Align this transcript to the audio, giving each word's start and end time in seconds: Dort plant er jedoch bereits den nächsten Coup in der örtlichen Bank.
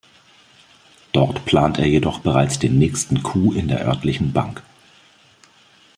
Dort 1.13 1.45
plant 1.45 1.77
er 1.77 1.85
jedoch 1.85 2.21
bereits 2.21 2.57
den 2.57 2.79
nächsten 2.79 3.21
Coup 3.21 3.53
in 3.53 3.67
der 3.67 3.85
örtlichen 3.85 4.33
Bank. 4.33 4.63